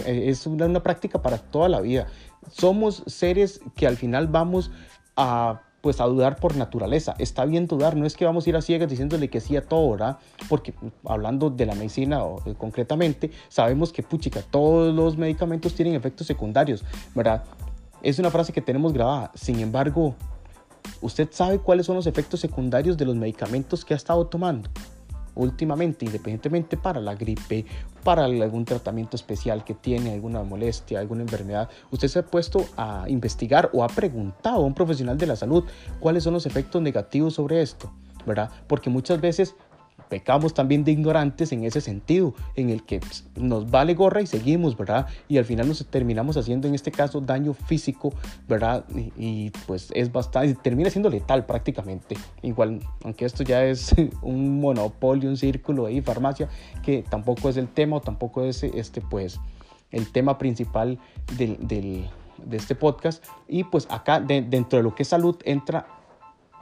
es 0.07 0.47
una, 0.47 0.67
una 0.67 0.83
práctica 0.83 1.23
para 1.23 1.39
toda 1.39 1.69
la 1.69 1.81
vida. 1.81 2.07
Somos 2.51 3.03
seres 3.07 3.61
que 3.77 3.87
al 3.87 3.97
final 3.97 4.29
vamos 4.29 4.71
a 5.17 5.63
pues 5.81 6.01
a 6.01 6.05
dudar 6.05 6.37
por 6.37 6.57
naturaleza. 6.57 7.15
Está 7.19 7.45
bien 7.45 7.67
dudar, 7.67 7.97
no 7.97 8.07
es 8.07 8.17
que 8.17 8.25
vamos 8.25 8.47
a 8.47 8.51
ir 8.51 8.57
a 8.57 8.63
ciegas 8.63 8.89
diciéndole 8.89 9.29
que 9.29 9.41
sí 9.41 9.57
a 9.57 9.63
todo, 9.63 9.91
¿verdad? 9.91 10.19
Porque 10.49 10.75
hablando 11.05 11.51
de 11.51 11.67
la 11.67 11.75
medicina 11.75 12.25
o, 12.25 12.41
eh, 12.47 12.55
concretamente, 12.57 13.31
sabemos 13.49 13.93
que 13.93 14.03
puchica, 14.03 14.43
todos 14.43 14.95
los 14.95 15.17
medicamentos 15.17 15.75
tienen 15.75 15.95
efectos 15.95 16.27
secundarios, 16.27 16.85
¿verdad? 17.15 17.45
Es 18.03 18.19
una 18.19 18.31
frase 18.31 18.53
que 18.53 18.61
tenemos 18.61 18.93
grabada. 18.93 19.31
Sin 19.35 19.61
embargo, 19.61 20.15
¿usted 21.01 21.29
sabe 21.31 21.59
cuáles 21.59 21.87
son 21.87 21.97
los 21.97 22.07
efectos 22.07 22.41
secundarios 22.41 22.97
de 22.97 23.05
los 23.05 23.17
medicamentos 23.17 23.85
que 23.85 23.95
ha 23.95 23.97
estado 23.97 24.27
tomando? 24.27 24.71
Últimamente, 25.35 26.05
independientemente 26.05 26.77
para 26.77 27.01
la 27.01 27.15
gripe, 27.15 27.67
para 28.05 28.25
algún 28.25 28.65
tratamiento 28.65 29.17
especial 29.17 29.65
que 29.65 29.75
tiene, 29.75 30.15
alguna 30.15 30.43
molestia, 30.43 31.01
alguna 31.01 31.23
enfermedad, 31.23 31.69
usted 31.91 32.09
se 32.09 32.19
ha 32.21 32.27
puesto 32.27 32.67
a 32.77 33.05
investigar 33.09 33.71
o 33.73 33.85
ha 33.85 33.89
preguntado 33.89 34.57
a 34.57 34.67
un 34.67 34.75
profesional 34.75 35.19
de 35.19 35.27
la 35.27 35.37
salud 35.37 35.65
cuáles 35.99 36.25
son 36.25 36.35
los 36.35 36.47
efectos 36.47 36.81
negativos 36.83 37.35
sobre 37.35 37.63
esto, 37.63 37.93
¿verdad? 38.27 38.51
Porque 38.67 38.91
muchas 38.91 39.21
veces 39.21 39.55
pecamos 40.09 40.55
también 40.55 40.85
de 40.85 40.93
ignorantes 40.93 41.53
en 41.53 41.65
ese 41.65 41.81
sentido, 41.81 42.35
en 42.57 42.71
el 42.71 42.85
que 42.85 43.01
pues, 43.01 43.25
nos 43.37 43.71
vale 43.71 43.95
gorra 43.95 44.23
y 44.23 44.27
seguimos, 44.27 44.77
¿verdad? 44.77 45.07
Y 45.29 45.39
al 45.39 45.45
final 45.45 45.69
nos 45.69 45.85
terminamos 45.87 46.37
haciendo 46.37 46.69
en 46.69 46.75
este 46.75 46.91
caso 46.91 47.21
daño 47.21 47.55
físico, 47.55 48.13
¿verdad? 48.49 48.85
Y, 49.17 49.51
pues 49.67 49.91
es 49.95 50.13
bastante, 50.13 50.55
termina 50.55 50.91
siendo 50.91 51.11
letal 51.11 51.47
prácticamente. 51.47 52.17
Igual, 52.43 52.81
aunque 53.05 53.25
esto 53.25 53.43
ya 53.43 53.65
es 53.65 53.95
un 54.23 54.61
monopolio, 54.61 55.29
un 55.29 55.37
círculo 55.37 55.89
y 55.89 56.01
farmacia, 56.01 56.49
que 56.83 57.05
tampoco 57.09 57.49
es 57.49 57.57
el 57.57 57.69
tema 57.69 57.97
o 57.97 58.01
tampoco 58.01 58.45
es 58.45 58.63
este, 58.63 59.01
pues, 59.01 59.41
el 59.91 60.11
tema 60.13 60.39
principal 60.39 60.99
del, 61.37 61.57
del, 61.67 62.09
de 62.45 62.57
este 62.57 62.75
podcast. 62.75 63.25
Y 63.49 63.65
pues 63.65 63.87
acá 63.91 64.21
dentro 64.21 64.79
de 64.79 64.83
lo 64.83 64.95
que 64.95 65.03
es 65.03 65.09
salud 65.09 65.37
entra 65.45 65.87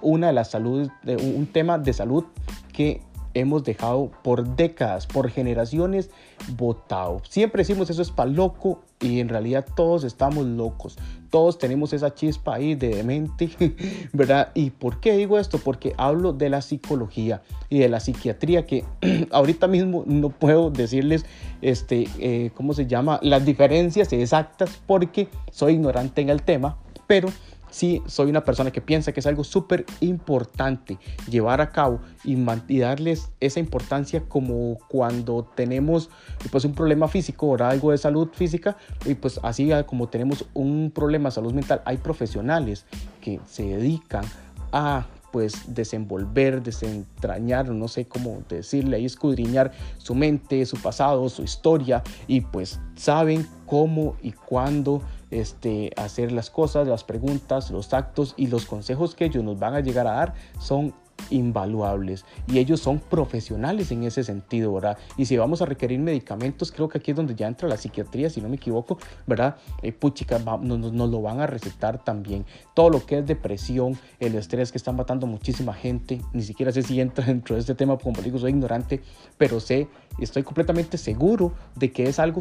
una 0.00 0.28
de 0.28 0.32
las 0.32 0.50
salud, 0.50 0.88
un 1.06 1.46
tema 1.46 1.78
de 1.78 1.92
salud 1.92 2.24
que 2.72 3.02
hemos 3.34 3.64
dejado 3.64 4.10
por 4.22 4.56
décadas, 4.56 5.06
por 5.06 5.30
generaciones, 5.30 6.10
votado. 6.56 7.20
Siempre 7.28 7.60
decimos 7.60 7.90
eso 7.90 8.02
es 8.02 8.10
para 8.10 8.30
loco 8.30 8.82
y 9.00 9.20
en 9.20 9.28
realidad 9.28 9.66
todos 9.76 10.04
estamos 10.04 10.46
locos. 10.46 10.96
Todos 11.30 11.58
tenemos 11.58 11.92
esa 11.92 12.14
chispa 12.14 12.54
ahí 12.54 12.74
de 12.74 12.88
demente, 12.88 13.50
¿verdad? 14.12 14.50
¿Y 14.54 14.70
por 14.70 15.00
qué 15.00 15.16
digo 15.16 15.38
esto? 15.38 15.58
Porque 15.58 15.94
hablo 15.98 16.32
de 16.32 16.48
la 16.48 16.62
psicología 16.62 17.42
y 17.68 17.78
de 17.78 17.88
la 17.88 18.00
psiquiatría 18.00 18.66
que 18.66 18.84
ahorita 19.30 19.66
mismo 19.68 20.04
no 20.06 20.30
puedo 20.30 20.70
decirles, 20.70 21.26
este, 21.62 22.08
eh, 22.18 22.50
¿cómo 22.54 22.72
se 22.72 22.86
llama? 22.86 23.20
Las 23.22 23.44
diferencias 23.44 24.12
exactas 24.12 24.80
porque 24.86 25.28
soy 25.50 25.74
ignorante 25.74 26.22
en 26.22 26.30
el 26.30 26.42
tema, 26.42 26.76
pero 27.06 27.28
sí 27.70 28.02
soy 28.06 28.30
una 28.30 28.44
persona 28.44 28.70
que 28.70 28.80
piensa 28.80 29.12
que 29.12 29.20
es 29.20 29.26
algo 29.26 29.44
súper 29.44 29.84
importante 30.00 30.98
llevar 31.30 31.60
a 31.60 31.70
cabo 31.70 32.00
y, 32.24 32.36
darles 32.78 33.30
esa 33.40 33.60
importancia 33.60 34.22
como 34.28 34.78
cuando 34.88 35.44
tenemos 35.54 36.10
pues 36.50 36.64
un 36.64 36.74
problema 36.74 37.08
físico, 37.08 37.48
o 37.48 37.62
algo 37.62 37.90
de 37.90 37.98
salud 37.98 38.28
física 38.32 38.76
y 39.04 39.14
pues 39.14 39.40
así 39.42 39.70
como 39.86 40.08
tenemos 40.08 40.46
un 40.54 40.90
problema 40.94 41.28
de 41.28 41.34
salud 41.34 41.52
mental, 41.52 41.82
hay 41.84 41.98
profesionales 41.98 42.86
que 43.20 43.40
se 43.46 43.64
dedican 43.64 44.24
a 44.72 45.06
pues 45.30 45.74
desenvolver, 45.74 46.62
desentrañar, 46.62 47.68
no 47.68 47.88
sé 47.88 48.06
cómo 48.06 48.42
decirle, 48.48 48.96
ahí 48.96 49.04
escudriñar 49.04 49.72
su 49.98 50.14
mente, 50.14 50.64
su 50.64 50.76
pasado, 50.78 51.28
su 51.28 51.42
historia 51.42 52.02
y 52.26 52.40
pues 52.40 52.80
saben 52.96 53.46
cómo 53.66 54.16
y 54.22 54.32
cuándo 54.32 55.02
este, 55.30 55.92
hacer 55.96 56.32
las 56.32 56.50
cosas, 56.50 56.88
las 56.88 57.04
preguntas, 57.04 57.70
los 57.70 57.92
actos 57.92 58.34
y 58.36 58.46
los 58.46 58.66
consejos 58.66 59.14
que 59.14 59.26
ellos 59.26 59.44
nos 59.44 59.58
van 59.58 59.74
a 59.74 59.80
llegar 59.80 60.06
a 60.06 60.12
dar 60.12 60.34
son 60.58 60.94
invaluables 61.30 62.24
y 62.46 62.58
ellos 62.58 62.80
son 62.80 62.98
profesionales 62.98 63.90
en 63.92 64.04
ese 64.04 64.24
sentido, 64.24 64.72
¿verdad? 64.72 64.98
Y 65.16 65.26
si 65.26 65.36
vamos 65.36 65.62
a 65.62 65.66
requerir 65.66 65.98
medicamentos, 65.98 66.72
creo 66.72 66.88
que 66.88 66.98
aquí 66.98 67.10
es 67.10 67.16
donde 67.16 67.34
ya 67.34 67.46
entra 67.46 67.68
la 67.68 67.76
psiquiatría, 67.76 68.30
si 68.30 68.40
no 68.40 68.48
me 68.48 68.56
equivoco, 68.56 68.98
¿verdad? 69.26 69.56
Eh, 69.82 69.92
puchica, 69.92 70.38
nos, 70.38 70.92
nos, 70.92 71.10
lo 71.10 71.22
van 71.22 71.40
a 71.40 71.46
recetar 71.46 72.02
también. 72.02 72.44
Todo 72.74 72.90
lo 72.90 73.04
que 73.04 73.18
es 73.18 73.26
depresión, 73.26 73.98
el 74.20 74.34
estrés 74.34 74.72
que 74.72 74.78
está 74.78 74.92
matando 74.92 75.26
muchísima 75.26 75.74
gente, 75.74 76.20
ni 76.32 76.42
siquiera 76.42 76.72
sé 76.72 76.82
si 76.82 77.00
entra 77.00 77.24
dentro 77.26 77.54
de 77.54 77.60
este 77.60 77.74
tema, 77.74 77.98
como 77.98 78.20
digo, 78.22 78.38
soy 78.38 78.50
ignorante, 78.50 79.02
pero 79.36 79.60
sé, 79.60 79.88
estoy 80.18 80.42
completamente 80.42 80.98
seguro 80.98 81.52
de 81.76 81.92
que 81.92 82.04
es 82.04 82.18
algo 82.18 82.40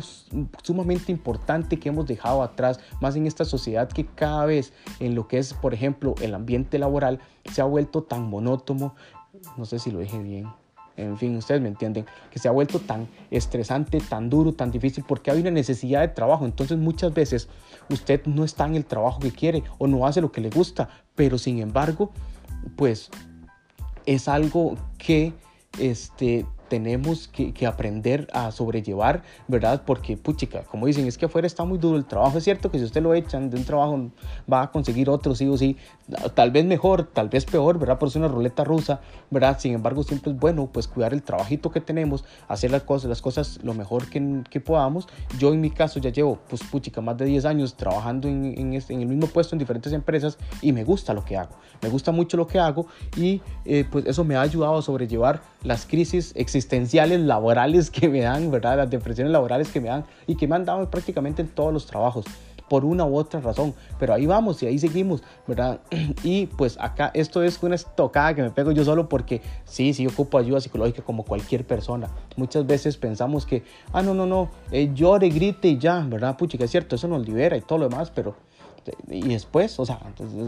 sumamente 0.64 1.12
importante 1.12 1.80
que 1.80 1.90
hemos 1.90 2.08
dejado 2.08 2.44
atrás, 2.44 2.80
más 3.02 3.16
en 3.16 3.28
esta 3.28 3.46
sociedad 3.46 3.90
que 3.90 4.06
cada 4.06 4.46
vez 4.46 4.74
en 5.00 5.16
lo 5.16 5.28
que 5.28 5.38
es, 5.38 5.54
por 5.54 5.74
ejemplo, 5.74 6.16
el 6.22 6.34
ambiente 6.34 6.80
laboral, 6.80 7.20
se 7.52 7.62
ha 7.62 7.66
vuelto 7.66 8.04
tan 8.04 8.30
monótono, 8.30 8.96
no 9.58 9.66
sé 9.66 9.80
si 9.80 9.92
lo 9.92 10.00
dije 10.00 10.20
bien, 10.20 10.48
en 10.98 11.16
fin, 11.18 11.36
ustedes 11.38 11.62
me 11.62 11.68
entienden, 11.68 12.06
que 12.32 12.40
se 12.40 12.48
ha 12.48 12.52
vuelto 12.52 12.80
tan 12.80 13.08
estresante, 13.30 14.00
tan 14.00 14.30
duro, 14.30 14.54
tan 14.54 14.72
difícil, 14.72 15.04
porque 15.08 15.30
hay 15.30 15.42
una 15.42 15.52
necesidad 15.52 16.02
de 16.02 16.08
trabajo. 16.08 16.46
Entonces 16.46 16.78
muchas 16.78 17.14
veces 17.14 17.48
usted 17.90 18.26
no 18.26 18.44
está 18.44 18.66
en 18.66 18.76
el 18.76 18.86
trabajo 18.86 19.20
que 19.20 19.32
quiere 19.32 19.64
o 19.78 19.86
no 19.86 20.08
hace 20.08 20.22
lo 20.22 20.32
que 20.32 20.42
le 20.42 20.50
gusta, 20.50 20.90
pero 21.16 21.38
sin 21.38 21.60
embargo, 21.60 22.12
pues 22.76 23.12
es 24.08 24.28
algo 24.28 24.76
que 24.98 25.34
este, 25.78 26.48
tenemos 26.68 27.28
que, 27.28 27.54
que, 27.54 27.66
aprender 27.66 28.28
a 28.34 28.52
sobrellevar, 28.52 29.24
¿verdad? 29.48 29.84
Porque, 29.86 30.18
puchica, 30.18 30.64
como 30.64 30.86
dicen, 30.86 31.06
es 31.08 31.18
que 31.18 31.26
afuera 31.26 31.48
está 31.48 31.64
muy 31.66 31.78
duro 31.78 31.98
el 31.98 32.06
trabajo. 32.06 32.38
Es 32.38 32.44
cierto 32.44 32.72
que 32.72 32.80
si 32.80 32.86
usted 32.86 33.02
lo 33.02 33.14
echan 33.14 33.50
de 33.50 33.58
un 33.58 33.64
trabajo, 33.64 34.10
va 34.52 34.64
a 34.64 34.72
conseguir 34.72 35.10
otro, 35.10 35.36
sí 35.36 35.48
o 35.48 35.58
sí, 35.58 35.78
tal 36.34 36.52
vez 36.52 36.66
mejor, 36.66 37.04
tal 37.04 37.30
vez 37.30 37.46
peor, 37.46 37.80
¿verdad? 37.80 37.98
Por 37.98 38.10
eso 38.10 38.20
una 38.20 38.28
ruleta 38.28 38.64
rusa, 38.64 39.02
¿verdad? 39.30 39.58
Sin 39.60 39.74
embargo, 39.74 40.04
siempre 40.04 40.32
es 40.32 40.40
bueno, 40.40 40.70
pues, 40.72 40.88
cuidar 40.88 41.14
el 41.14 41.24
trabajito 41.24 41.72
que 41.72 41.82
tenemos, 41.82 42.26
hacer 42.48 42.72
las 42.72 42.84
cosas, 42.84 43.10
las 43.10 43.22
cosas 43.22 43.60
lo 43.64 43.74
mejor 43.74 44.10
que, 44.10 44.44
que 44.50 44.60
podamos. 44.60 45.08
Yo, 45.38 45.54
en 45.54 45.62
mi 45.62 45.72
caso, 45.72 46.00
ya 46.00 46.10
llevo, 46.10 46.40
pues, 46.50 46.64
puchica, 46.64 47.02
más 47.02 47.18
de 47.18 47.26
10 47.26 47.46
años 47.46 47.76
trabajando 47.76 48.28
en, 48.28 48.46
en, 48.58 48.74
este, 48.74 48.94
en 48.94 49.02
el 49.02 49.08
mismo 49.08 49.28
puesto 49.28 49.56
en 49.56 49.60
diferentes 49.60 49.94
empresas 49.94 50.38
y 50.62 50.72
me 50.72 50.84
gusta 50.84 51.14
lo 51.14 51.24
que 51.24 51.38
hago. 51.38 51.56
Me 51.82 51.90
gusta 51.90 52.12
mucho 52.12 52.38
lo 52.38 52.48
que 52.48 52.60
hago 52.60 52.88
y, 53.16 53.42
eh, 53.66 53.86
pues, 53.90 54.06
eso 54.06 54.24
me 54.24 54.36
ha 54.36 54.42
ayudado 54.42 54.78
a 54.78 54.82
sobrellevar 54.82 55.42
las 55.64 55.86
crisis 55.86 56.34
existenciales 56.58 57.20
laborales 57.20 57.92
que 57.92 58.10
me 58.10 58.22
dan, 58.22 58.50
¿verdad? 58.52 58.78
Las 58.78 58.90
depresiones 58.90 59.32
laborales 59.32 59.70
que 59.70 59.80
me 59.80 59.90
dan 59.90 60.06
y 60.26 60.36
que 60.36 60.48
me 60.48 60.56
han 60.56 60.66
dado 60.66 60.90
prácticamente 60.90 61.42
en 61.42 61.48
todos 61.50 61.72
los 61.72 61.86
trabajos 61.86 62.26
por 62.68 62.86
una 62.86 63.06
u 63.06 63.16
otra 63.16 63.40
razón. 63.40 63.74
Pero 64.00 64.14
ahí 64.14 64.26
vamos 64.26 64.62
y 64.64 64.68
ahí 64.68 64.80
seguimos, 64.80 65.24
¿verdad? 65.48 65.80
Y 66.24 66.48
pues 66.48 66.78
acá 66.80 67.12
esto 67.14 67.44
es 67.44 67.62
una 67.64 67.76
estocada 67.76 68.34
que 68.34 68.42
me 68.42 68.50
pego 68.50 68.72
yo 68.72 68.84
solo 68.84 69.08
porque 69.08 69.42
sí, 69.66 69.94
sí 69.94 70.06
ocupo 70.08 70.38
ayuda 70.38 70.60
psicológica 70.60 71.02
como 71.04 71.24
cualquier 71.24 71.66
persona. 71.66 72.10
Muchas 72.36 72.66
veces 72.66 72.98
pensamos 72.98 73.46
que, 73.46 73.64
ah, 73.94 74.02
no, 74.02 74.14
no, 74.14 74.26
no, 74.26 74.50
eh, 74.72 74.92
llore, 74.94 75.30
grite 75.30 75.70
y 75.70 75.78
ya, 75.78 76.00
¿verdad? 76.08 76.38
Puchi, 76.38 76.58
que 76.58 76.66
es 76.66 76.72
cierto, 76.72 76.96
eso 76.96 77.08
nos 77.08 77.26
libera 77.26 77.56
y 77.56 77.62
todo 77.62 77.80
lo 77.80 77.90
demás, 77.90 78.12
pero 78.14 78.36
y 79.10 79.28
después, 79.28 79.80
o 79.80 79.86
sea, 79.86 80.00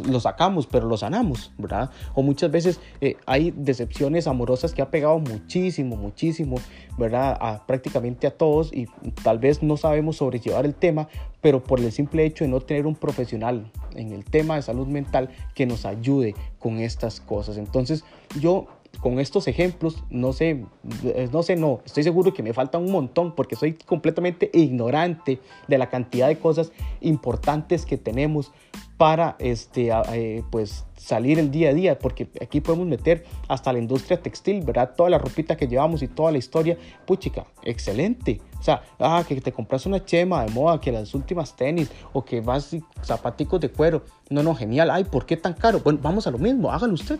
lo 0.05 0.19
sacamos, 0.19 0.67
pero 0.67 0.87
lo 0.87 0.97
sanamos, 0.97 1.51
¿verdad? 1.57 1.89
O 2.13 2.21
muchas 2.21 2.51
veces 2.51 2.79
eh, 3.01 3.17
hay 3.25 3.51
decepciones 3.51 4.27
amorosas 4.27 4.73
que 4.73 4.81
ha 4.81 4.89
pegado 4.89 5.19
muchísimo, 5.19 5.95
muchísimo, 5.95 6.57
¿verdad? 6.97 7.37
A, 7.39 7.65
prácticamente 7.65 8.27
a 8.27 8.31
todos 8.31 8.73
y 8.73 8.87
tal 9.23 9.39
vez 9.39 9.63
no 9.63 9.77
sabemos 9.77 10.17
sobrellevar 10.17 10.65
el 10.65 10.75
tema, 10.75 11.07
pero 11.41 11.63
por 11.63 11.79
el 11.79 11.91
simple 11.91 12.25
hecho 12.25 12.43
de 12.43 12.49
no 12.49 12.59
tener 12.59 12.85
un 12.85 12.95
profesional 12.95 13.71
en 13.95 14.11
el 14.11 14.25
tema 14.25 14.55
de 14.55 14.61
salud 14.61 14.87
mental 14.87 15.29
que 15.55 15.65
nos 15.65 15.85
ayude 15.85 16.35
con 16.59 16.79
estas 16.79 17.21
cosas. 17.21 17.57
Entonces, 17.57 18.03
yo 18.39 18.67
con 18.99 19.19
estos 19.19 19.47
ejemplos, 19.47 20.03
no 20.09 20.33
sé, 20.33 20.65
eh, 21.03 21.29
no 21.31 21.41
sé, 21.43 21.55
no, 21.55 21.81
estoy 21.85 22.03
seguro 22.03 22.33
que 22.33 22.43
me 22.43 22.53
falta 22.53 22.77
un 22.77 22.91
montón 22.91 23.33
porque 23.33 23.55
soy 23.55 23.73
completamente 23.73 24.49
ignorante 24.53 25.39
de 25.67 25.77
la 25.77 25.89
cantidad 25.89 26.27
de 26.27 26.37
cosas 26.37 26.71
importantes 27.01 27.85
que 27.85 27.97
tenemos 27.97 28.51
para 28.97 29.37
este, 29.39 29.91
eh, 30.13 30.43
pues 30.51 30.85
salir 30.97 31.39
el 31.39 31.51
día 31.51 31.69
a 31.69 31.73
día, 31.73 31.97
porque 31.97 32.27
aquí 32.41 32.59
podemos 32.59 32.85
meter 32.85 33.23
hasta 33.47 33.71
la 33.71 33.79
industria 33.79 34.21
textil, 34.21 34.61
¿verdad? 34.61 34.93
Toda 34.97 35.09
la 35.09 35.17
ropita 35.17 35.55
que 35.55 35.69
llevamos 35.69 36.03
y 36.03 36.09
toda 36.09 36.33
la 36.33 36.37
historia, 36.37 36.77
puchica, 37.05 37.45
excelente. 37.63 38.41
O 38.59 38.61
sea, 38.61 38.83
ah, 38.99 39.23
que 39.25 39.39
te 39.39 39.53
compras 39.53 39.85
una 39.85 40.03
chema 40.03 40.43
de 40.43 40.51
moda, 40.51 40.81
que 40.81 40.91
las 40.91 41.13
últimas 41.13 41.55
tenis, 41.55 41.89
o 42.11 42.25
que 42.25 42.41
vas 42.41 42.75
zapaticos 43.01 43.61
de 43.61 43.69
cuero. 43.69 44.03
No, 44.29 44.43
no, 44.43 44.53
genial. 44.53 44.91
Ay, 44.91 45.05
¿por 45.05 45.25
qué 45.25 45.37
tan 45.37 45.53
caro? 45.53 45.79
Bueno, 45.79 45.99
vamos 46.03 46.27
a 46.27 46.31
lo 46.31 46.37
mismo, 46.37 46.69
hágalo 46.69 46.95
usted. 46.95 47.17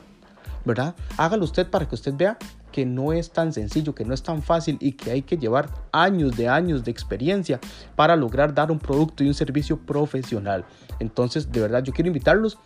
¿Verdad? 0.65 0.95
Hágalo 1.17 1.43
usted 1.43 1.69
para 1.69 1.87
que 1.87 1.95
usted 1.95 2.13
vea 2.15 2.37
que 2.71 2.85
no 2.85 3.13
es 3.13 3.31
tan 3.31 3.51
sencillo, 3.53 3.95
que 3.95 4.05
no 4.05 4.13
es 4.13 4.23
tan 4.23 4.43
fácil 4.43 4.77
y 4.79 4.93
que 4.93 5.11
hay 5.11 5.21
que 5.21 5.37
llevar 5.37 5.69
años 5.91 6.37
de 6.37 6.47
años 6.47 6.83
de 6.83 6.91
experiencia 6.91 7.59
para 7.95 8.15
lograr 8.15 8.53
dar 8.53 8.71
un 8.71 8.79
producto 8.79 9.23
y 9.23 9.27
un 9.27 9.33
servicio 9.33 9.77
profesional. 9.77 10.65
Entonces, 10.99 11.51
de 11.51 11.61
verdad, 11.61 11.83
yo 11.83 11.93
quiero 11.93 12.07
invitarlos 12.07 12.57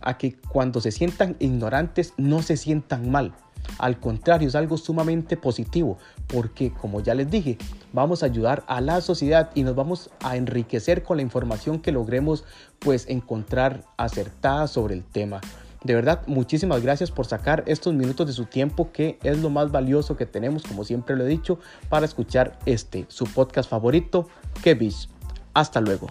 a 0.00 0.18
que 0.18 0.36
cuando 0.48 0.80
se 0.80 0.90
sientan 0.90 1.36
ignorantes 1.38 2.14
no 2.16 2.42
se 2.42 2.56
sientan 2.56 3.10
mal. 3.10 3.32
Al 3.78 3.98
contrario, 4.00 4.48
es 4.48 4.54
algo 4.54 4.76
sumamente 4.76 5.36
positivo 5.36 5.98
porque, 6.26 6.72
como 6.72 7.00
ya 7.00 7.14
les 7.14 7.30
dije, 7.30 7.58
vamos 7.92 8.22
a 8.22 8.26
ayudar 8.26 8.64
a 8.66 8.80
la 8.80 9.00
sociedad 9.00 9.50
y 9.54 9.62
nos 9.62 9.74
vamos 9.74 10.10
a 10.20 10.36
enriquecer 10.36 11.02
con 11.02 11.16
la 11.18 11.22
información 11.22 11.80
que 11.80 11.92
logremos 11.92 12.44
pues 12.80 13.08
encontrar 13.08 13.84
acertada 13.96 14.66
sobre 14.66 14.94
el 14.94 15.04
tema. 15.04 15.40
De 15.84 15.94
verdad, 15.94 16.22
muchísimas 16.26 16.82
gracias 16.82 17.10
por 17.10 17.26
sacar 17.26 17.64
estos 17.66 17.94
minutos 17.94 18.26
de 18.26 18.32
su 18.32 18.44
tiempo, 18.44 18.92
que 18.92 19.18
es 19.22 19.38
lo 19.38 19.50
más 19.50 19.72
valioso 19.72 20.16
que 20.16 20.26
tenemos, 20.26 20.62
como 20.62 20.84
siempre 20.84 21.16
lo 21.16 21.24
he 21.24 21.28
dicho, 21.28 21.58
para 21.88 22.06
escuchar 22.06 22.58
este, 22.66 23.06
su 23.08 23.24
podcast 23.24 23.68
favorito, 23.68 24.28
Que 24.62 24.78
Hasta 25.54 25.80
luego. 25.80 26.08